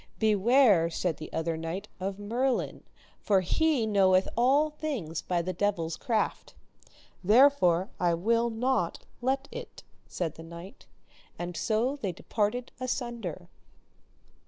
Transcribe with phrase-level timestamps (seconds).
[0.17, 2.81] Beware, said the other knight, of Merlin,
[3.19, 6.55] for he knoweth all things by the devil's craft.
[7.23, 10.87] Therefore will I not let it, said the knight.
[11.37, 13.47] And so they departed asunder.